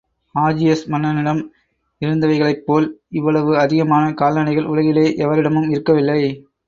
[0.35, 1.41] Augeas மன்னனிடம்
[2.01, 2.87] இருந்தவைகளைப்போல்
[3.17, 6.21] அவ்வளவு அதிகமான கால்நடைகள் உலகிலே எவரிடமும் இருக்கவில்லை.